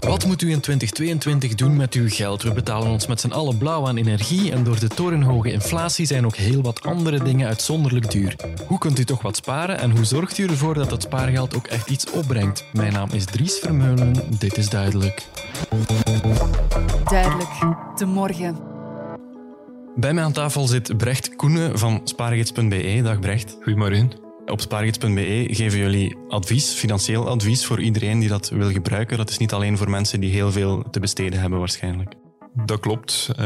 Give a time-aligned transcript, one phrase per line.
[0.00, 2.42] Wat moet u in 2022 doen met uw geld?
[2.42, 6.24] We betalen ons met z'n allen blauw aan energie en door de torenhoge inflatie zijn
[6.24, 8.36] ook heel wat andere dingen uitzonderlijk duur.
[8.66, 11.66] Hoe kunt u toch wat sparen en hoe zorgt u ervoor dat dat spaargeld ook
[11.66, 12.64] echt iets opbrengt?
[12.72, 15.26] Mijn naam is Dries Vermeulen, dit is duidelijk.
[17.04, 17.50] Duidelijk,
[17.96, 18.75] de morgen.
[19.98, 23.00] Bij mij aan tafel zit Brecht Koenen van spaargids.be.
[23.02, 23.56] Dag Brecht.
[23.62, 24.10] Goedemorgen.
[24.46, 29.16] Op spaargids.be geven jullie advies, financieel advies voor iedereen die dat wil gebruiken.
[29.16, 32.14] Dat is niet alleen voor mensen die heel veel te besteden hebben waarschijnlijk.
[32.64, 33.28] Dat klopt.
[33.30, 33.36] Uh,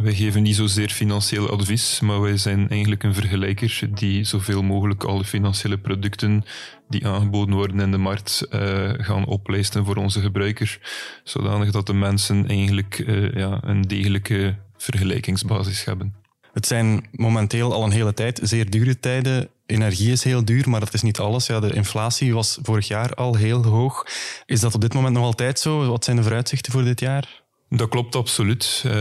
[0.00, 5.04] wij geven niet zozeer financieel advies, maar wij zijn eigenlijk een vergelijker die zoveel mogelijk
[5.04, 6.44] alle financiële producten
[6.88, 10.78] die aangeboden worden in de markt uh, gaan oplijsten voor onze gebruiker,
[11.24, 16.14] zodanig dat de mensen eigenlijk uh, ja, een degelijke vergelijkingsbasis hebben.
[16.52, 19.48] Het zijn momenteel al een hele tijd zeer dure tijden.
[19.66, 21.46] Energie is heel duur, maar dat is niet alles.
[21.46, 24.06] Ja, de inflatie was vorig jaar al heel hoog.
[24.46, 25.86] Is dat op dit moment nog altijd zo?
[25.86, 27.42] Wat zijn de vooruitzichten voor dit jaar?
[27.72, 28.82] Dat klopt absoluut.
[28.86, 28.92] Uh,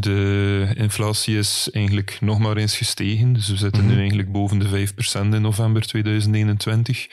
[0.00, 3.32] de inflatie is eigenlijk nog maar eens gestegen.
[3.32, 3.94] Dus we zitten mm -hmm.
[3.94, 7.06] nu eigenlijk boven de 5% in november 2021.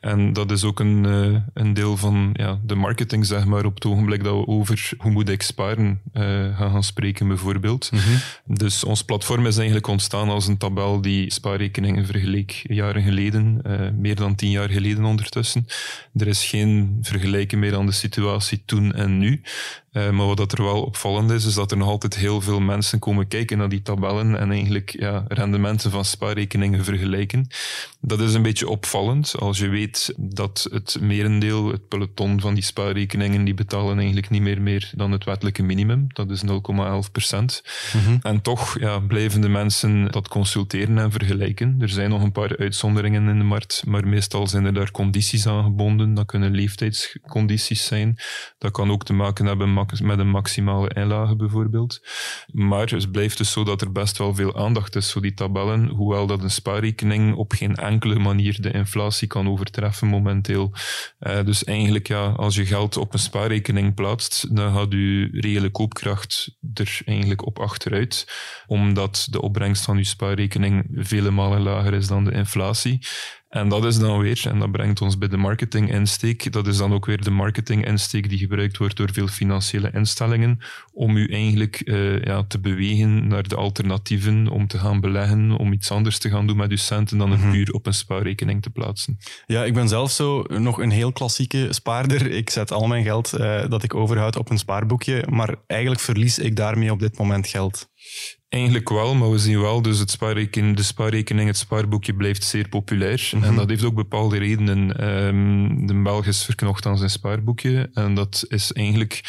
[0.00, 3.74] En dat is ook een, uh, een deel van ja, de marketing, zeg maar, op
[3.74, 6.22] het ogenblik dat we over hoe moet ik sparen uh,
[6.56, 7.90] gaan, gaan spreken, bijvoorbeeld.
[7.92, 8.56] Mm -hmm.
[8.56, 13.62] Dus ons platform is eigenlijk ontstaan als een tabel die spaarrekeningen vergeleek jaren geleden,
[13.98, 15.66] meer dan tien jaar geleden ondertussen.
[16.14, 19.42] Er is geen vergelijken meer aan de situatie toen en nu.
[19.92, 23.28] Maar wat er wel opvallend is, is dat er nog altijd heel veel mensen komen
[23.28, 27.46] kijken naar die tabellen en eigenlijk ja, rendementen van spaarrekeningen vergelijken.
[28.00, 32.62] Dat is een beetje opvallend als je weet dat het merendeel, het peloton van die
[32.62, 36.06] spaarrekeningen, die betalen eigenlijk niet meer, meer dan het wettelijke minimum.
[36.08, 36.48] Dat is 0,11
[37.12, 37.62] procent.
[37.92, 38.18] Mm -hmm.
[38.22, 41.76] En toch ja, blijven de mensen dat consulteren en vergelijken.
[41.80, 45.46] Er zijn nog een paar uitzonderingen in de markt, maar meestal zijn er daar condities
[45.46, 46.14] aan gebonden.
[46.14, 48.18] Dat kunnen leeftijdscondities zijn.
[48.58, 52.00] Dat kan ook te maken hebben met een maximale inlage bijvoorbeeld.
[52.52, 55.88] Maar het blijft dus zo dat er best wel veel aandacht is voor die tabellen,
[55.88, 60.72] hoewel dat een spaarrekening op geen enkele manier de inflatie kan overtreffen momenteel.
[61.20, 65.70] Uh, dus eigenlijk, ja, als je geld op een spaarrekening plaatst, dan gaat je reële
[65.70, 68.26] koopkracht er eigenlijk op achteruit,
[68.66, 72.98] omdat de opbrengst van je spaarrekening vele malen lager is dan de inflatie.
[73.56, 76.92] En dat is dan weer, en dat brengt ons bij de marketing-insteek, dat is dan
[76.92, 80.58] ook weer de marketing-insteek die gebruikt wordt door veel financiële instellingen
[80.92, 85.72] om u eigenlijk uh, ja, te bewegen naar de alternatieven, om te gaan beleggen, om
[85.72, 87.52] iets anders te gaan doen met uw centen dan er mm-hmm.
[87.52, 89.18] puur op een spaarrekening te plaatsen.
[89.46, 92.30] Ja, ik ben zelf zo nog een heel klassieke spaarder.
[92.30, 96.38] Ik zet al mijn geld uh, dat ik overhoud op een spaarboekje, maar eigenlijk verlies
[96.38, 97.88] ik daarmee op dit moment geld.
[98.48, 102.68] Eigenlijk wel, maar we zien wel, dus het spaarrekening, de spaarrekening, het spaarboekje blijft zeer
[102.68, 103.30] populair.
[103.32, 103.48] Mm -hmm.
[103.48, 105.08] En dat heeft ook bepaalde redenen.
[105.26, 107.90] Um, de Belg is verknocht aan zijn spaarboekje.
[107.92, 109.20] En dat is eigenlijk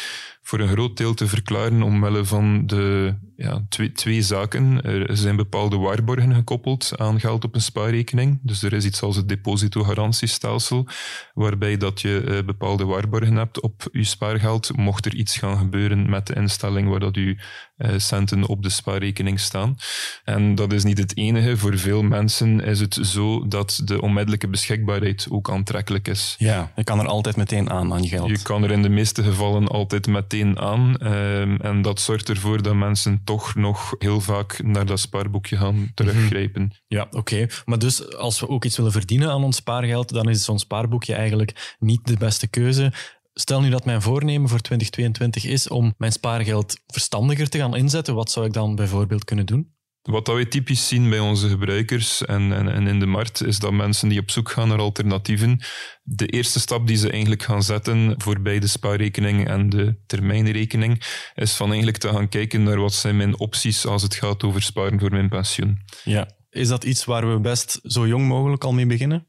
[0.48, 4.82] voor een groot deel te verklaren omwille van de ja, twee, twee zaken.
[4.82, 8.38] Er zijn bepaalde waarborgen gekoppeld aan geld op een spaarrekening.
[8.42, 10.86] Dus er is iets als het depositogarantiestelsel,
[11.34, 16.10] waarbij dat je uh, bepaalde waarborgen hebt op je spaargeld, mocht er iets gaan gebeuren
[16.10, 17.36] met de instelling waar dat je
[17.78, 19.76] uh, centen op de spaarrekening staan.
[20.24, 21.56] En dat is niet het enige.
[21.56, 26.34] Voor veel mensen is het zo dat de onmiddellijke beschikbaarheid ook aantrekkelijk is.
[26.38, 28.28] Ja, je kan er altijd meteen aan, aan je geld.
[28.28, 31.06] Je kan er in de meeste gevallen altijd meteen aan.
[31.06, 35.90] Um, en dat zorgt ervoor dat mensen toch nog heel vaak naar dat spaarboekje gaan
[35.94, 36.62] teruggrijpen.
[36.62, 36.80] Mm -hmm.
[36.86, 37.16] Ja, oké.
[37.16, 37.50] Okay.
[37.64, 41.14] Maar dus als we ook iets willen verdienen aan ons spaargeld, dan is zo'n spaarboekje
[41.14, 42.92] eigenlijk niet de beste keuze.
[43.34, 48.14] Stel nu dat mijn voornemen voor 2022 is om mijn spaargeld verstandiger te gaan inzetten,
[48.14, 49.76] wat zou ik dan bijvoorbeeld kunnen doen?
[50.02, 53.58] Wat dat we typisch zien bij onze gebruikers en, en, en, in de markt, is
[53.58, 55.60] dat mensen die op zoek gaan naar alternatieven,
[56.02, 61.02] de eerste stap die ze eigenlijk gaan zetten voorbij de spaarrekening en de termijnrekening,
[61.34, 64.62] is van eigenlijk te gaan kijken naar wat zijn mijn opties als het gaat over
[64.62, 65.82] sparen voor mijn pensioen.
[66.04, 66.36] Ja.
[66.50, 69.26] Is dat iets waar we best zo jong mogelijk al mee beginnen?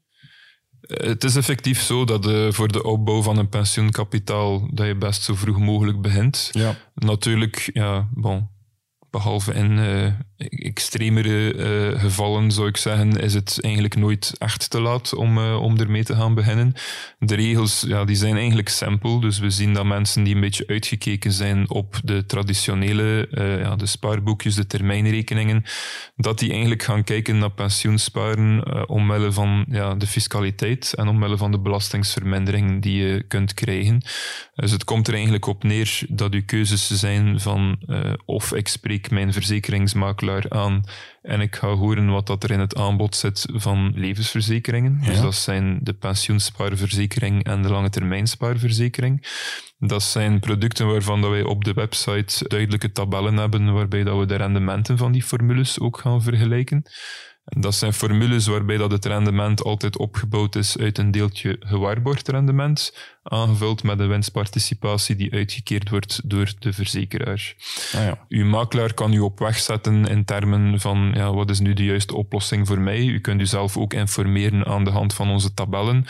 [0.80, 5.22] Het is effectief zo dat de, voor de opbouw van een pensioenkapitaal dat je best
[5.22, 6.48] zo vroeg mogelijk begint.
[6.52, 6.76] Ja.
[6.94, 8.48] Natuurlijk, ja, bon,
[9.10, 10.12] behalve in uh,
[10.48, 15.62] extremere uh, gevallen, zou ik zeggen, is het eigenlijk nooit echt te laat om, uh,
[15.62, 16.72] om ermee te gaan beginnen.
[17.18, 19.20] De regels ja, die zijn eigenlijk simpel.
[19.20, 23.28] Dus we zien dat mensen die een beetje uitgekeken zijn op de traditionele,
[23.60, 25.64] ja, de spaarboekjes, de termijnrekeningen,
[26.16, 31.50] dat die eigenlijk gaan kijken naar pensioensparen omwille van ja, de fiscaliteit en omwille van
[31.50, 34.02] de belastingsvermindering die je kunt krijgen.
[34.54, 37.78] Dus het komt er eigenlijk op neer dat uw keuzes zijn van
[38.24, 40.84] of ik spreek mijn verzekeringsmakelaar makelaar aan
[41.22, 45.00] en ik ga horen wat dat er in het aanbod zit van levensverzekeringen.
[45.04, 49.26] Dus dat zijn de pensioenspaarverzekering en de lange termijn spaarverzekering.
[49.78, 54.26] Dat zijn producten waarvan dat wij op de website duidelijke tabellen hebben waarbij dat we
[54.26, 56.82] de rendementen van die formules ook gaan vergelijken.
[57.44, 62.96] Dat zijn formules waarbij dat het rendement altijd opgebouwd is uit een deeltje gewaarborgd rendement,
[63.22, 67.54] aangevuld met een winstparticipatie die uitgekeerd wordt door de verzekeraar.
[67.94, 68.26] Ah ja.
[68.28, 71.84] Uw makelaar kan u op weg zetten in termen van ja, wat is nu de
[71.84, 73.04] juiste oplossing voor mij.
[73.04, 76.04] U kunt u zelf ook informeren aan de hand van onze tabellen.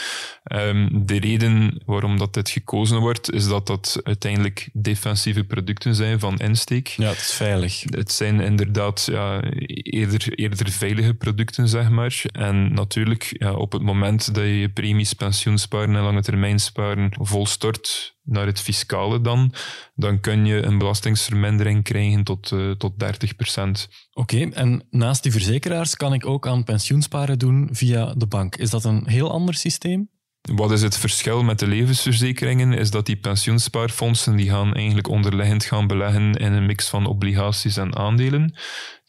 [0.52, 6.20] Um, de reden waarom dat dit gekozen wordt, is dat dat uiteindelijk defensieve producten zijn
[6.20, 6.88] van insteek.
[6.88, 7.82] Ja, het is veilig.
[7.84, 9.42] Het zijn inderdaad ja,
[9.82, 12.22] eerder, eerder veilige producten, zeg maar.
[12.32, 16.99] En natuurlijk, ja, op het moment dat je je premies, pensioensparen en lange termijn sparen
[17.20, 19.52] volstort naar het fiscale dan,
[19.94, 25.96] dan kun je een belastingsvermindering krijgen tot, uh, tot 30% Oké, en naast die verzekeraars
[25.96, 28.56] kan ik ook aan pensioensparen doen via de bank.
[28.56, 30.08] Is dat een heel ander systeem?
[30.40, 32.72] Wat is het verschil met de levensverzekeringen?
[32.72, 37.76] Is dat die pensioenspaarfondsen die gaan eigenlijk onderliggend gaan beleggen in een mix van obligaties
[37.76, 38.54] en aandelen.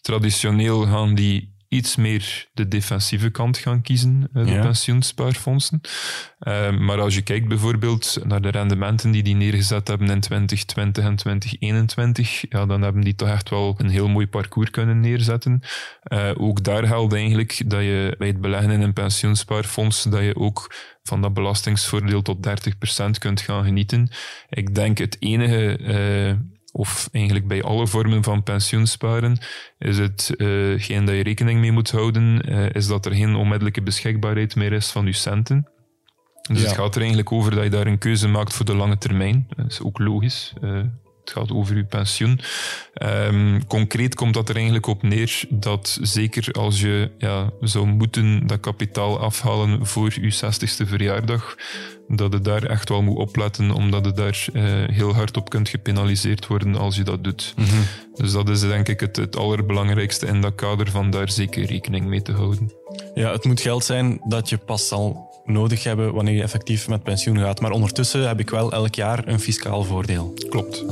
[0.01, 5.81] Traditioneel gaan die iets meer de defensieve kant gaan kiezen, eh, de pensioenspaarfondsen.
[6.39, 11.03] Uh, maar als je kijkt bijvoorbeeld naar de rendementen die die neergezet hebben in 2020
[11.03, 15.61] en 2021, ja, dan hebben die toch echt wel een heel mooi parcours kunnen neerzetten.
[16.13, 20.35] Uh, ook daar geldt eigenlijk dat je bij het beleggen in een pensioenspaarfonds, dat je
[20.35, 24.09] ook van dat belastingsvoordeel tot 30% kunt gaan genieten.
[24.49, 25.77] Ik denk het enige
[26.71, 29.37] of eigenlijk bij alle vormen van pensioensparen,
[29.77, 33.35] is het uh, geen dat je rekening mee moet houden, uh, is dat er geen
[33.35, 35.69] onmiddellijke beschikbaarheid meer is van je centen.
[36.41, 38.97] Dus het gaat er eigenlijk over dat je daar een keuze maakt voor de lange
[38.97, 39.47] termijn.
[39.55, 40.53] Dat is ook logisch.
[40.61, 40.81] Uh,
[41.31, 42.39] het gaat over je pensioen.
[43.03, 48.47] Um, concreet komt dat er eigenlijk op neer dat zeker als je ja, zou moeten
[48.47, 51.55] dat kapitaal afhalen voor je 60ste verjaardag,
[52.07, 54.63] dat je daar echt wel moet opletten, omdat je daar uh,
[54.95, 57.53] heel hard op kunt gepenaliseerd worden als je dat doet.
[57.55, 57.83] Mm -hmm.
[58.13, 62.05] Dus dat is denk ik het, het allerbelangrijkste in dat kader van daar zeker rekening
[62.05, 62.71] mee te houden.
[63.13, 67.03] Ja, het moet geld zijn dat je pas zal nodig hebben wanneer je effectief met
[67.03, 67.61] pensioen gaat.
[67.61, 70.33] Maar ondertussen heb ik wel elk jaar een fiscaal voordeel.
[70.49, 70.83] Klopt.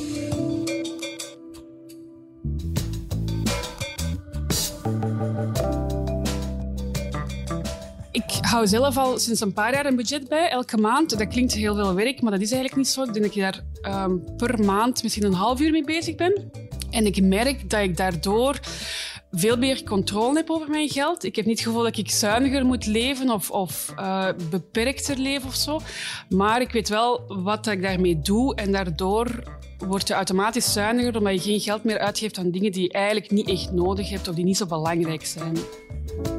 [8.49, 11.17] hou zelf al sinds een paar jaar een budget bij, elke maand.
[11.17, 13.03] Dat klinkt heel veel werk, maar dat is eigenlijk niet zo.
[13.03, 16.51] Ik denk dat je daar ehm, per maand misschien een half uur mee bezig ben.
[16.89, 18.59] En ik merk dat ik daardoor
[19.31, 21.23] veel meer controle heb over mijn geld.
[21.23, 25.47] Ik heb niet het gevoel dat ik zuiniger moet leven of, of uh, beperkter leven
[25.47, 25.79] of zo.
[26.29, 29.43] Maar ik weet wel wat ik daarmee doe en daardoor
[29.87, 33.31] word je automatisch zuiniger omdat je geen geld meer uitgeeft aan dingen die je eigenlijk
[33.31, 35.57] niet echt nodig hebt of die niet zo belangrijk zijn.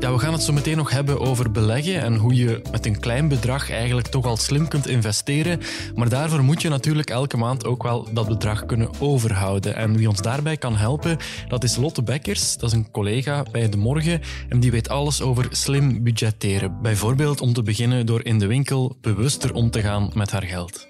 [0.00, 3.00] Ja, we gaan het zo meteen nog hebben over beleggen en hoe je met een
[3.00, 5.60] klein bedrag eigenlijk toch al slim kunt investeren.
[5.94, 9.76] Maar daarvoor moet je natuurlijk elke maand ook wel dat bedrag kunnen overhouden.
[9.76, 11.16] En wie ons daarbij kan helpen,
[11.48, 12.56] dat is Lotte Bekkers.
[12.56, 16.82] Dat is een collega bij De Morgen en die weet alles over slim budgetteren.
[16.82, 20.88] Bijvoorbeeld om te beginnen door in de winkel bewuster om te gaan met haar geld.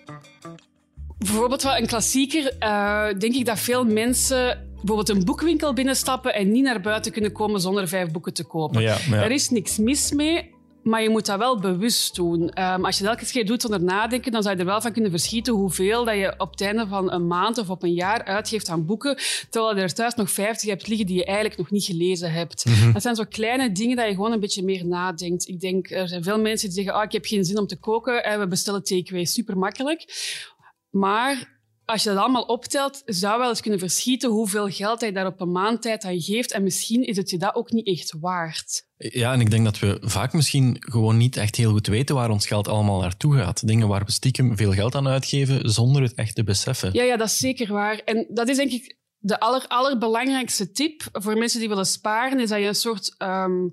[1.21, 2.57] Bijvoorbeeld wel een klassieker.
[2.61, 7.33] Uh, denk ik dat veel mensen bijvoorbeeld een boekwinkel binnenstappen en niet naar buiten kunnen
[7.33, 8.83] komen zonder vijf boeken te kopen.
[8.83, 10.59] Ja, Er is niks mis mee.
[10.83, 12.43] Maar je moet dat wel bewust doen.
[12.63, 14.93] Um, als je dat elke keer doet zonder nadenken, dan zou je er wel van
[14.93, 18.25] kunnen verschieten hoeveel dat je op het einde van een maand of op een jaar
[18.25, 19.19] uitgeeft aan boeken,
[19.51, 22.65] terwijl je er thuis nog 50 hebt liggen die je eigenlijk nog niet gelezen hebt.
[22.65, 25.49] Mm Dat zijn zo kleine dingen dat je gewoon een beetje meer nadenkt.
[25.49, 27.79] Ik denk, er zijn veel mensen die zeggen, oh, ik heb geen zin om te
[27.79, 29.25] koken, en we bestellen takeaway.
[29.25, 30.05] Super makkelijk.
[30.91, 35.27] Maar als je dat allemaal optelt, zou wel eens kunnen verschieten hoeveel geld hij daar
[35.27, 36.53] op een maand tijd aan geeft.
[36.53, 38.89] En misschien is het je dat ook niet echt waard.
[38.97, 42.31] Ja, en ik denk dat we vaak misschien gewoon niet echt heel goed weten waar
[42.31, 43.67] ons geld allemaal naartoe gaat.
[43.67, 46.93] Dingen waar we stiekem veel geld aan uitgeven zonder het echt te beseffen.
[46.93, 47.99] Ja, ja dat is zeker waar.
[47.99, 52.49] En dat is denk ik de aller, allerbelangrijkste tip voor mensen die willen sparen, is
[52.49, 53.71] dat je een soort um,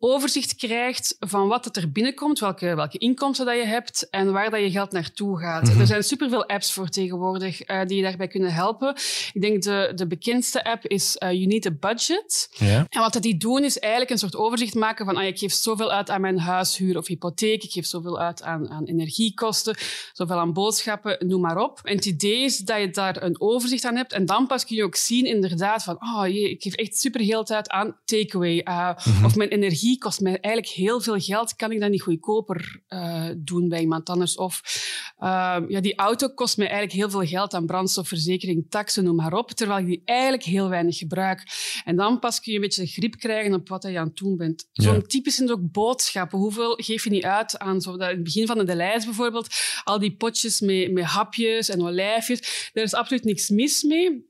[0.00, 4.50] overzicht krijgt van wat het er binnenkomt, welke, welke inkomsten dat je hebt en waar
[4.50, 5.68] dat je geld naartoe gaat.
[5.68, 5.80] Mhm.
[5.80, 8.96] Er zijn superveel apps voor tegenwoordig uh, die je daarbij kunnen helpen.
[9.32, 12.50] Ik denk de, de bekendste app is uh, You Need a Budget.
[12.58, 15.92] En wat die doen is eigenlijk een soort overzicht maken van ah, ik geef zoveel
[15.92, 19.76] uit aan mijn huishuur of hypotheek, ik geef zoveel uit aan, aan energiekosten,
[20.12, 21.80] zoveel aan boodschappen, noem maar op.
[21.82, 24.76] En het idee is dat je daar een overzicht aan hebt en dan pas kun
[24.76, 28.64] je ook zien inderdaad van oh jee, ik geef echt super heel tijd aan takeaway
[28.64, 29.24] uh, mm -hmm.
[29.24, 31.56] of mijn energie energie kost mij eigenlijk heel veel geld.
[31.56, 34.36] Kan ik dat niet goedkoper uh, doen bij iemand anders?
[34.36, 34.62] Of
[35.18, 39.32] uh, ja, die auto kost mij eigenlijk heel veel geld aan brandstofverzekering, taxen, noem maar
[39.32, 39.50] op.
[39.50, 41.42] Terwijl ik die eigenlijk heel weinig gebruik.
[41.84, 44.36] En dan pas kun je een beetje grip krijgen op wat je aan het doen
[44.36, 44.68] bent.
[44.72, 45.00] Zo'n ja.
[45.00, 46.38] typisch zijn ook boodschappen.
[46.38, 49.54] Hoeveel geef je niet uit aan zo dat in het begin van de lijst bijvoorbeeld,
[49.84, 52.70] al die potjes met, met hapjes en olijfjes.
[52.72, 54.28] Daar is absoluut niks mis mee.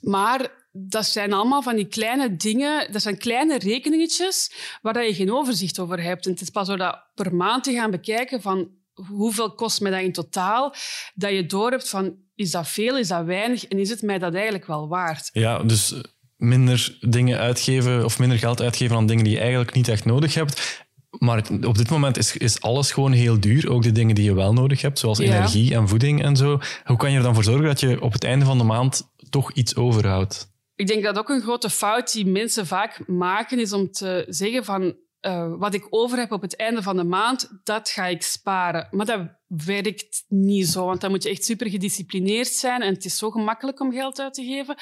[0.00, 4.52] Maar dat zijn allemaal van die kleine dingen, dat zijn kleine rekeningetjes
[4.82, 6.26] waar je geen overzicht over hebt.
[6.26, 9.90] En het is pas door dat per maand te gaan bekijken van hoeveel kost mij
[9.90, 10.74] dat in totaal,
[11.14, 14.18] dat je door hebt van is dat veel, is dat weinig en is het mij
[14.18, 15.30] dat eigenlijk wel waard?
[15.32, 15.94] Ja, dus
[16.36, 20.34] minder dingen uitgeven of minder geld uitgeven aan dingen die je eigenlijk niet echt nodig
[20.34, 20.84] hebt.
[21.18, 23.70] Maar op dit moment is, is alles gewoon heel duur.
[23.70, 26.58] Ook de dingen die je wel nodig hebt, zoals energie en voeding en zo.
[26.84, 29.12] Hoe kan je er dan voor zorgen dat je op het einde van de maand
[29.30, 30.52] toch iets overhoudt?
[30.76, 34.64] Ik denk dat ook een grote fout die mensen vaak maken, is om te zeggen
[34.64, 38.22] van uh, wat ik over heb op het einde van de maand, dat ga ik
[38.22, 38.88] sparen.
[38.90, 43.04] Maar dat werkt niet zo, want dan moet je echt super gedisciplineerd zijn en het
[43.04, 44.76] is zo gemakkelijk om geld uit te geven.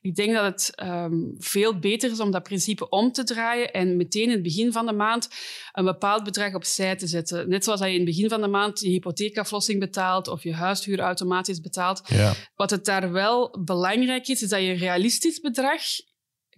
[0.00, 3.96] Ik denk dat het um, veel beter is om dat principe om te draaien en
[3.96, 5.28] meteen in het begin van de maand
[5.72, 7.48] een bepaald bedrag opzij te zetten.
[7.48, 10.54] Net zoals dat je in het begin van de maand je hypotheekaflossing betaalt of je
[10.54, 12.00] huishuur automatisch betaalt.
[12.04, 12.34] Ja.
[12.54, 15.82] Wat het daar wel belangrijk is, is dat je een realistisch bedrag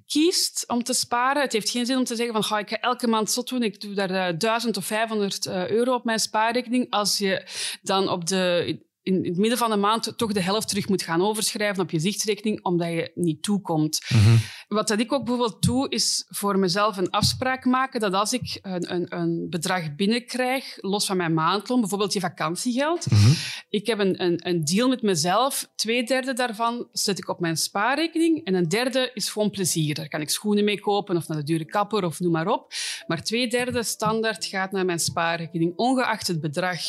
[0.08, 1.42] kiest om te sparen.
[1.42, 3.62] Het heeft geen zin om te zeggen van ga ik ga elke maand zot doen,
[3.62, 6.86] ik doe daar uh, 1000 of 500 uh, euro op mijn spaarrekening.
[6.90, 7.42] Als je
[7.82, 11.22] dan op de in het midden van de maand toch de helft terug moet gaan
[11.22, 14.00] overschrijven op je zichtsrekening, omdat je niet toekomt.
[14.08, 14.38] Mm
[14.68, 18.58] Wat dat ik ook bijvoorbeeld doe, is voor mezelf een afspraak maken dat als ik
[18.62, 23.36] een, een, een bedrag binnenkrijg, los van mijn maandloon, bijvoorbeeld je vakantiegeld, mm
[23.70, 27.56] ik heb een, een, een deal met mezelf, twee derde daarvan zet ik op mijn
[27.56, 29.94] spaarrekening en een derde is gewoon plezier.
[29.94, 32.72] Daar kan ik schoenen mee kopen of naar de dure kapper of noem maar op.
[33.06, 36.80] Maar twee derde standaard gaat naar mijn spaarrekening, ongeacht het bedrag.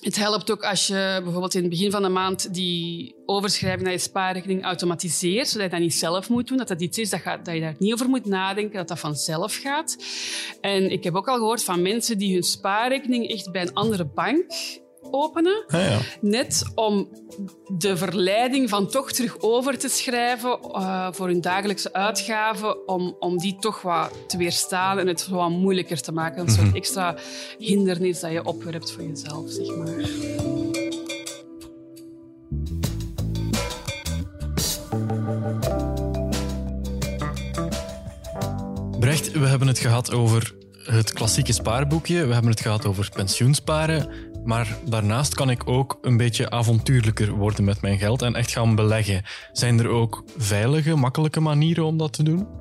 [0.00, 3.92] Het helpt ook als je bijvoorbeeld in het begin van de maand die overschrijving naar
[3.92, 7.20] je spaarrekening automatiseert, zodat je dat niet zelf moet doen, dat dat iets is dat,
[7.20, 9.96] gaat, dat je daar niet over moet nadenken, dat dat vanzelf gaat.
[10.60, 14.04] En ik heb ook al gehoord van mensen die hun spaarrekening echt bij een andere
[14.04, 14.46] bank
[15.10, 15.64] openen.
[15.66, 15.98] Ah, ja.
[16.20, 17.08] Net om
[17.76, 23.38] de verleiding van toch terug over te schrijven uh, voor hun dagelijkse uitgaven, om, om
[23.38, 26.42] die toch wat te weerstaan en het wat moeilijker te maken.
[26.42, 26.76] Een soort mhm.
[26.76, 27.16] extra
[27.58, 30.08] hindernis dat je opwerpt voor jezelf, zeg maar.
[38.98, 44.08] Brecht, we hebben het gehad over het klassieke spaarboekje, we hebben het gehad over pensioensparen.
[44.48, 48.74] Maar daarnaast kan ik ook een beetje avontuurlijker worden met mijn geld en echt gaan
[48.74, 49.22] beleggen.
[49.52, 52.57] Zijn er ook veilige, makkelijke manieren om dat te doen?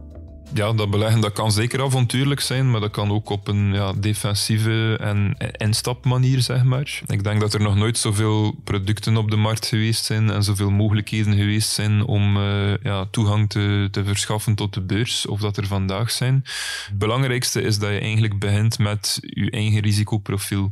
[0.53, 3.93] Ja, dat beleggen dat kan zeker avontuurlijk zijn, maar dat kan ook op een ja,
[3.93, 7.01] defensieve en instapmanier, zeg maar.
[7.07, 10.69] Ik denk dat er nog nooit zoveel producten op de markt geweest zijn en zoveel
[10.69, 15.57] mogelijkheden geweest zijn om uh, ja, toegang te, te verschaffen tot de beurs, of dat
[15.57, 16.41] er vandaag zijn.
[16.87, 20.71] Het belangrijkste is dat je eigenlijk begint met je eigen risicoprofiel.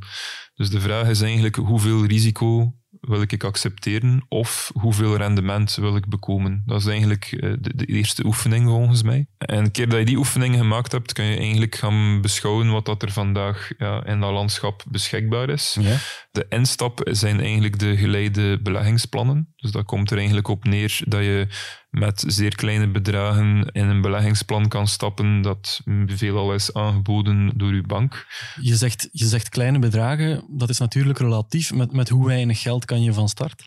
[0.55, 2.73] Dus de vraag is eigenlijk hoeveel risico
[3.07, 6.63] wil ik accepteren of hoeveel rendement wil ik bekomen.
[6.65, 9.27] Dat is eigenlijk eh, de, de, eerste oefening volgens mij.
[9.37, 12.85] En een keer dat je die oefening gemaakt hebt, kun je eigenlijk gaan beschouwen wat
[12.85, 15.77] dat er vandaag ja, in dat landschap beschikbaar is.
[15.79, 15.97] Ja.
[16.31, 19.53] De instap zijn eigenlijk de geleide beleggingsplannen.
[19.65, 21.47] Dus dat komt er eigenlijk op neer dat je
[21.89, 27.85] met zeer kleine bedragen in een beleggingsplan kan stappen dat veelal is aangeboden door uw
[27.85, 28.27] bank.
[28.61, 31.73] Je zegt, je zegt kleine bedragen, dat is natuurlijk relatief.
[31.73, 33.65] Met, met hoe weinig geld kan je van start?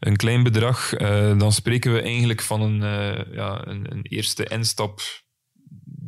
[0.00, 4.44] Een klein bedrag, uh, dan spreken we eigenlijk van een, uh, ja, een, een eerste
[4.44, 5.00] instap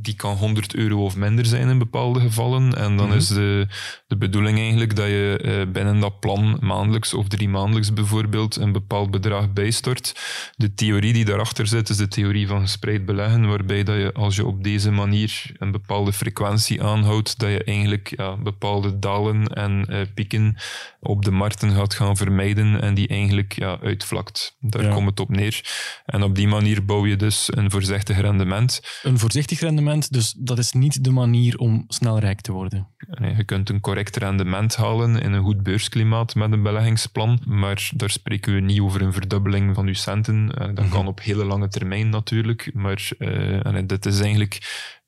[0.01, 2.77] die kan 100 euro of minder zijn in bepaalde gevallen.
[2.77, 3.17] En dan mhm.
[3.17, 3.67] is de,
[4.07, 8.73] de bedoeling eigenlijk dat je uh, binnen dat plan maandelijks of drie maandelijks bijvoorbeeld een
[8.73, 10.15] bepaald bedrag bijstort.
[10.57, 14.37] De theorie die daarachter zit is de theorie van gespreid beleggen, waarbij dat je als
[14.37, 19.87] je op deze manier een bepaalde frequentie aanhoudt, dat je eigenlijk ja, bepaalde dalen en
[19.89, 20.57] uh, pieken
[21.01, 24.57] op de markten gaat gaan vermijden en die eigenlijk ja, uitvlakt.
[24.61, 25.61] Daar komt het op neer.
[26.07, 28.83] En op die manier bouw je dus een voorzichtig rendement.
[29.03, 32.89] Een voorzichtig rendement, dus dat is niet de manier om snel rijk te worden.
[33.11, 37.91] Nee, je kunt een correct rendement halen in een goed beursklimaat met een beleggingsplan, maar
[37.95, 40.45] daar spreken we niet over een verdubbeling van je centen.
[40.45, 40.89] Uh, dat mhm.
[40.89, 44.59] kan op hele lange termijn natuurlijk, maar uh, dit is eigenlijk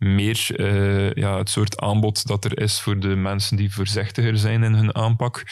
[0.01, 4.63] meer uh, ja, het soort aanbod dat er is voor de mensen die voorzichtiger zijn
[4.63, 5.43] in hun aanpak.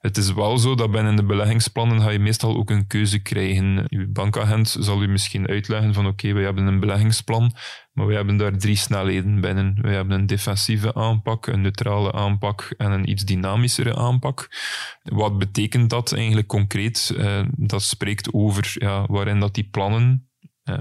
[0.00, 3.84] Het is wel zo dat binnen de beleggingsplannen ga je meestal ook een keuze krijgen.
[3.88, 7.52] Uw bankagent zal u misschien uitleggen van oké, we hebben een beleggingsplan,
[7.92, 9.78] maar we hebben daar drie snelheden binnen.
[9.80, 14.48] We hebben een defensieve aanpak, een neutrale aanpak en een iets dynamischere aanpak.
[15.02, 17.14] Wat betekent dat eigenlijk concreet?
[17.16, 20.27] Uh, dat spreekt over ja, waarin dat die plannen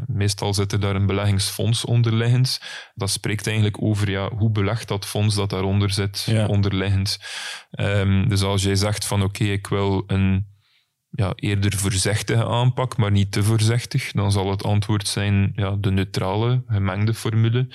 [0.08, 2.62] meestal zit er daar een beleggingsfonds onderliggend.
[2.96, 7.20] Dat spreekt eigenlijk over ja, hoe belegt dat fonds dat daaronder zit, onderliggend.
[7.80, 10.46] Um, dus als jij zegt van oké, ik wil een
[11.18, 15.92] ja, eerder voorzichtige aanpak, maar niet te voorzichtig, dan zal het antwoord zijn ja, de
[15.92, 17.68] neutrale, gemengde formule.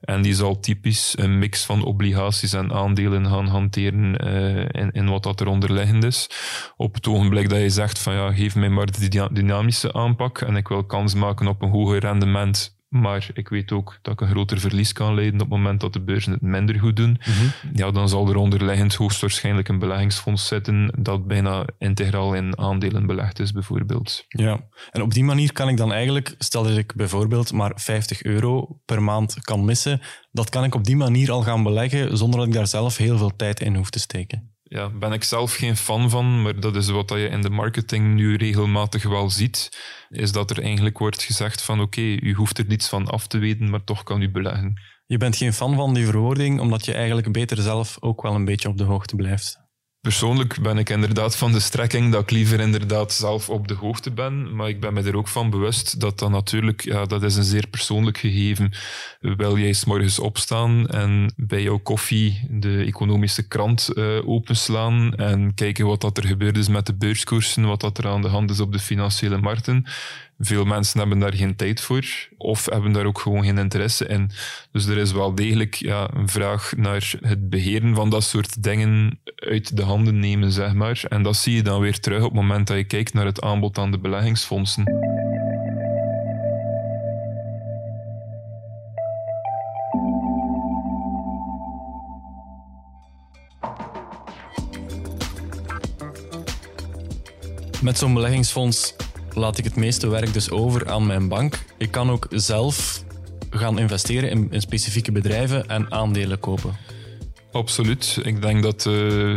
[0.00, 5.08] En die zal typisch een mix van obligaties en aandelen gaan hanteren uh, in, in
[5.08, 6.30] wat dat er onderliggend is.
[6.76, 10.56] Op het ogenblik dat je zegt van ja, geef mij maar de dynamische aanpak en
[10.56, 14.28] ik wil kans maken op een hoger rendement maar ik weet ook dat ik een
[14.28, 17.20] groter verlies kan leiden op het moment dat de beurzen het minder goed doen.
[17.20, 17.76] Mhm.
[17.76, 23.38] Ja, dan zal er onderliggend hoogstwaarschijnlijk een beleggingsfonds zitten dat bijna integraal in aandelen belegd
[23.38, 24.24] is, bijvoorbeeld.
[24.28, 28.22] Ja, en op die manier kan ik dan eigenlijk, stel dat ik bijvoorbeeld maar 50
[28.22, 30.00] euro per maand kan missen,
[30.32, 33.18] dat kan ik op die manier al gaan beleggen zonder dat ik daar zelf heel
[33.18, 36.76] veel tijd in hoef te steken ja, ben ik zelf geen fan van, maar dat
[36.76, 41.22] is wat je in de marketing nu regelmatig wel ziet, is dat er eigenlijk wordt
[41.22, 44.30] gezegd van oké, u hoeft er niets van af te weten, maar toch kan u
[44.30, 44.80] beleggen.
[45.06, 48.44] Je bent geen fan van die verwoording, omdat je eigenlijk beter zelf ook wel een
[48.44, 49.69] beetje op de hoogte blijft.
[50.00, 54.10] Persoonlijk ben ik inderdaad van de strekking dat ik liever inderdaad zelf op de hoogte
[54.10, 57.36] ben, maar ik ben me er ook van bewust dat dat natuurlijk, ja, dat is
[57.36, 58.72] een zeer persoonlijk gegeven.
[59.20, 65.86] Wil jij morgens opstaan en bij jouw koffie de economische krant uh, openslaan en kijken
[65.86, 68.60] wat dat er gebeurd is met de beurskoersen, wat dat er aan de hand is
[68.60, 69.86] op de financiële markten,
[70.40, 74.30] veel mensen hebben daar geen tijd voor of hebben daar ook gewoon geen interesse in.
[74.72, 79.20] Dus er is wel degelijk ja, een vraag naar het beheren van dat soort dingen
[79.34, 81.02] uit de handen nemen, zeg maar.
[81.08, 83.40] En dat zie je dan weer terug op het moment dat je kijkt naar het
[83.40, 84.84] aanbod aan de beleggingsfondsen.
[97.82, 98.94] Met zo'n beleggingsfonds
[99.34, 101.58] laat ik het meeste werk dus over aan mijn bank.
[101.78, 103.04] Ik kan ook zelf
[103.50, 106.76] gaan investeren in, in specifieke bedrijven en aandelen kopen.
[107.52, 108.18] Absoluut.
[108.22, 108.92] Ik denk dat uh,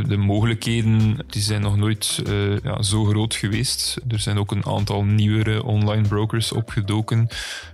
[0.05, 3.97] de mogelijkheden die zijn nog nooit uh, ja, zo groot geweest.
[4.07, 7.27] Er zijn ook een aantal nieuwere online brokers opgedoken.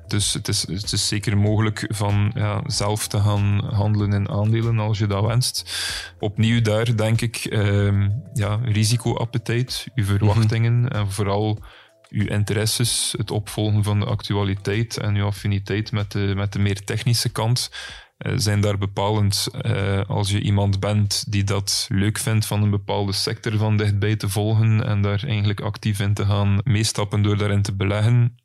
[0.08, 4.80] Dus het is, het is zeker mogelijk van ja, zelf te gaan handelen in aandelen
[4.80, 5.72] als je dat wenst.
[6.20, 10.92] Opnieuw daar denk ik uh, ja, risicoappetijt, uw verwachtingen mhm.
[10.92, 11.60] en vooral
[12.10, 16.84] uw interesses, het opvolgen van de actualiteit en uw affiniteit met de, met de meer
[16.84, 17.72] technische kant
[18.20, 19.48] uh, zijn daar bepalend.
[19.66, 24.16] Uh, als je iemand bent die dat leuk vindt van een bepaalde sector van dichtbij
[24.16, 28.38] te volgen en daar eigenlijk actief in te gaan meestappen door daarin te beleggen,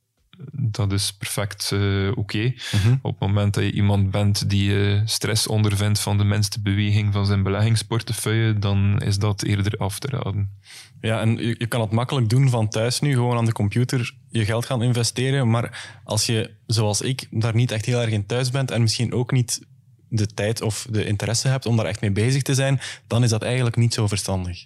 [0.53, 2.53] dat is perfect uh, oké.
[2.73, 2.95] Mhm.
[3.03, 7.27] Op het moment dat je iemand bent die stress ondervindt van de minste beweging van
[7.27, 10.51] zijn beleggingsportefeuille, dan is dat eerder af te raden.
[11.01, 14.15] Ja, en je, je, kan het makkelijk doen van thuis nu, gewoon aan de computer
[14.29, 15.51] je geld gaan investeren.
[15.51, 19.13] Maar als je, zoals ik, daar niet echt heel erg in thuis bent en misschien
[19.13, 19.67] ook niet
[20.09, 23.31] de tijd of de interesse hebt om daar echt mee bezig te zijn, dan is
[23.31, 24.65] dat eigenlijk niet zo verstandig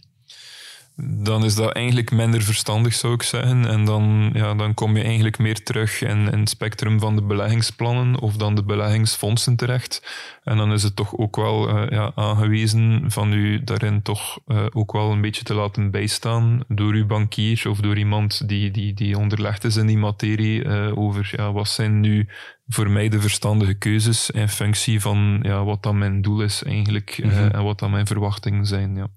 [1.01, 3.67] dan is dat eigenlijk minder verstandig, zou ik zeggen.
[3.67, 7.23] En dan, ja, dan kom je eigenlijk meer terug in, in het spectrum van de
[7.23, 10.03] beleggingsplannen of dan de beleggingsfondsen terecht.
[10.45, 14.67] En dan is het toch ook wel uh, ja, aangewezen van u daarin toch uh,
[14.73, 18.95] ook wel een beetje te laten bijstaan door uw bankier of door iemand die, die,
[18.95, 22.29] die onderlegd is in die materie uh, over ja, wat zijn nu
[22.69, 27.21] voor mij de verstandige keuzes in functie van ja, wat dan mijn doel is eigenlijk
[27.23, 27.51] mm -hmm.
[27.51, 28.97] en wat dan mijn verwachtingen zijn.
[28.97, 29.09] Ja.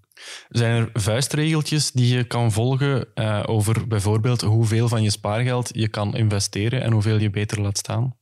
[0.49, 5.87] Zijn er vuistregeltjes die je kan volgen uh, over bijvoorbeeld hoeveel van je spaargeld je
[5.87, 8.15] kan investeren en hoeveel je beter laat staan?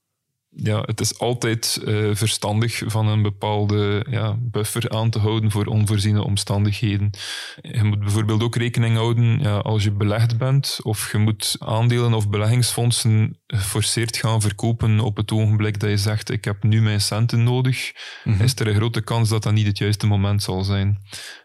[0.49, 5.65] ja, het is altijd uh, verstandig van een bepaalde ja, buffer aan te houden voor
[5.65, 7.09] onvoorziene omstandigheden.
[7.61, 12.13] Je moet bijvoorbeeld ook rekening houden ja, als je belegd bent of je moet aandelen
[12.13, 17.01] of beleggingsfondsen geforceerd gaan verkopen op het ogenblik dat je zegt ik heb nu mijn
[17.01, 17.91] centen nodig,
[18.23, 18.43] mhm.
[18.43, 20.97] is er een grote kans dat dat niet het juiste moment zal zijn.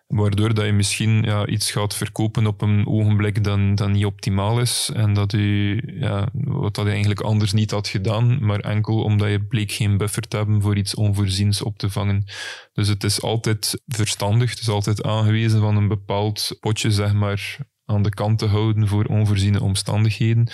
[0.06, 4.60] Waardoor dat je misschien ja, iets gaat verkopen op een ogenblik dat, dat niet optimaal
[4.60, 4.90] is.
[4.94, 9.30] En dat je, ja, wat dat je eigenlijk anders niet had gedaan, maar enkel omdat
[9.30, 12.24] je bleek geen buffer te hebben voor iets onvoorziens op te vangen.
[12.72, 17.58] Dus het is altijd verstandig, het is altijd aangewezen van een bepaald potje, zeg maar,
[17.86, 20.48] aan de kant te houden voor onvoorziene omstandigheden.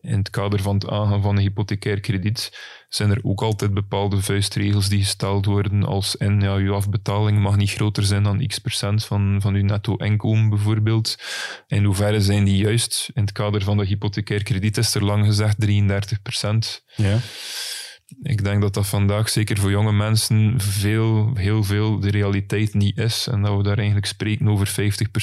[0.00, 4.22] In het kader van het aangaan van een hypothecair krediet zijn er ook altijd bepaalde
[4.22, 8.58] vuistregels die gesteld worden als en ja, uw afbetaling mag niet groter zijn dan x
[8.58, 11.16] procent van, van uw netto inkomen bijvoorbeeld.
[11.66, 13.10] In hoeverre zijn die juist?
[13.14, 16.84] In het kader van de hypothecair krediet is er lang gezegd 33 procent.
[16.94, 17.18] Ja
[18.22, 22.98] ik denk dat dat vandaag zeker voor jonge mensen veel, heel veel de realiteit niet
[22.98, 23.26] is.
[23.26, 24.72] En dat we daar eigenlijk spreken over 50%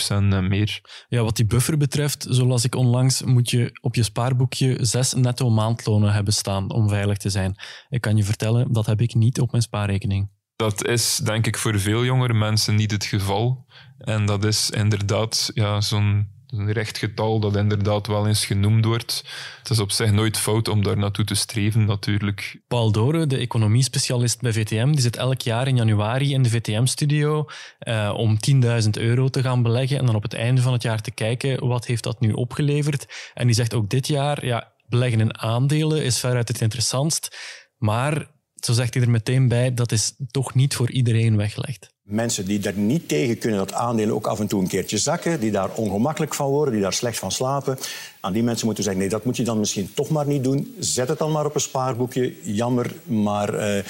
[0.07, 0.81] en meer.
[1.09, 5.49] Ja, wat die buffer betreft, zoals ik onlangs, moet je op je spaarboekje zes netto
[5.49, 7.55] maandlonen hebben staan om veilig te zijn.
[7.89, 10.29] Ik kan je vertellen, dat heb ik niet op mijn spaarrekening.
[10.55, 13.65] Dat is denk ik voor veel jongere mensen niet het geval.
[13.97, 19.23] En dat is inderdaad ja, zo'n een recht getal dat inderdaad wel eens genoemd wordt.
[19.57, 22.61] Het is op zich nooit fout om daar naartoe te streven, natuurlijk.
[22.67, 27.45] Paul Dore, de economie-specialist bij VTM, die zit elk jaar in januari in de VTM-studio
[27.79, 28.37] uh, om
[28.83, 31.67] 10.000 euro te gaan beleggen en dan op het einde van het jaar te kijken
[31.67, 33.31] wat heeft dat nu opgeleverd.
[33.33, 37.37] En die zegt ook dit jaar, ja, beleggen in aandelen is veruit het interessantst,
[37.77, 41.90] maar zo zegt hij er meteen bij, dat is toch niet voor iedereen weggelegd.
[42.11, 45.39] Mensen die er niet tegen kunnen dat aandelen ook af en toe een keertje zakken,
[45.39, 47.77] die daar ongemakkelijk van worden, die daar slecht van slapen,
[48.19, 50.43] aan die mensen moeten we zeggen, nee, dat moet je dan misschien toch maar niet
[50.43, 50.75] doen.
[50.79, 52.33] Zet het dan maar op een spaarboekje.
[52.43, 53.53] Jammer, maar...
[53.53, 53.83] Uh,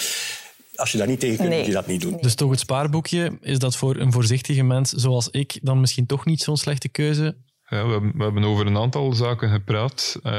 [0.76, 2.18] als je daar niet tegen kunt, moet je dat niet doen.
[2.22, 6.26] Dus toch het spaarboekje, is dat voor een voorzichtige mens zoals ik dan misschien toch
[6.26, 7.36] niet zo'n slechte keuze?
[7.72, 10.20] Ja, we, hebben over een aantal zaken gepraat.
[10.24, 10.32] Uh,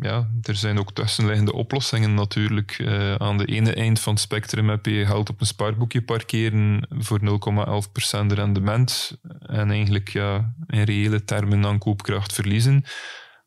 [0.00, 2.78] ja, er zijn ook tussenliggende oplossingen natuurlijk.
[2.78, 6.86] Uh, aan de ene eind van het spectrum heb je geld op een spaarboekje parkeren
[6.90, 9.18] voor 0,11% rendement.
[9.40, 12.84] En eigenlijk ja, in reële termen aan koopkracht verliezen.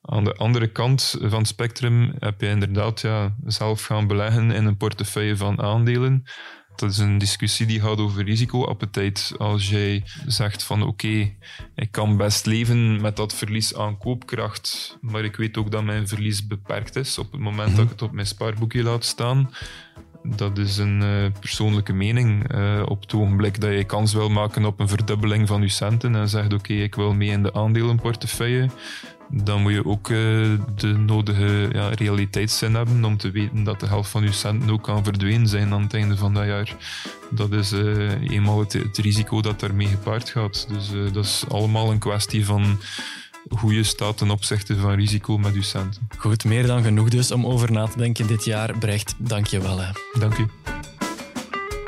[0.01, 4.65] Aan de andere kant van het spectrum heb je inderdaad ja, zelf gaan beleggen in
[4.65, 6.23] een portefeuille van aandelen
[6.79, 9.33] dat is een discussie die gaat over risicoappetijt.
[9.37, 11.33] Als jij zegt van oké,
[11.75, 16.07] ik kan best leven met dat verlies aan koopkracht, maar ik weet ook dat mijn
[16.07, 19.49] verlies beperkt is op het moment dat ik het op mijn spaarboekje laat staan.
[20.23, 22.53] Dat is een uh, persoonlijke mening.
[22.53, 26.15] Uh, op het ogenblik dat je kans wil maken op een verdubbeling van je centen
[26.15, 28.69] en zegt oké, ik wil mee in de aandelenportefeuille,
[29.31, 30.17] dan moet je ook uh,
[30.75, 34.83] de nodige ja, realiteitszin hebben om te weten dat de helft van je centen ook
[34.83, 36.75] kan verdwenen zijn aan het einde van dat jaar.
[37.29, 40.67] Dat is uh, eenmaal het, het, risico dat daarmee gepaard gaat.
[40.69, 42.79] Dus uh, dat is allemaal een kwestie van
[43.59, 46.07] hoe je staat ten opzichte van risico met je centen.
[46.17, 48.77] Goed, meer dan genoeg dus om over na te denken dit jaar.
[48.77, 49.79] Brecht, dank je wel.
[49.79, 49.91] Hè.
[50.19, 50.58] Dank u.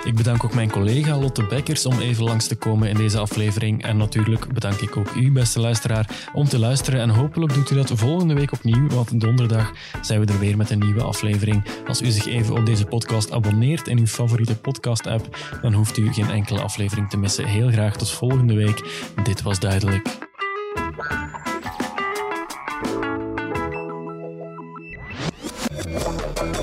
[0.03, 3.83] Ik bedank ook mijn collega Lotte Bekkers om even langs te komen in deze aflevering.
[3.83, 7.01] En natuurlijk bedank ik ook u, beste luisteraar, om te luisteren.
[7.01, 10.69] En hopelijk doet u dat volgende week opnieuw, want donderdag zijn we er weer met
[10.69, 11.63] een nieuwe aflevering.
[11.87, 16.13] Als u zich even op deze podcast abonneert in uw favoriete podcast-app, dan hoeft u
[16.13, 17.45] geen enkele aflevering te missen.
[17.45, 19.09] Heel graag tot volgende week.
[19.23, 20.17] Dit was duidelijk.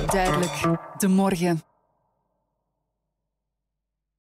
[0.07, 1.63] Duidelijk, de morgen.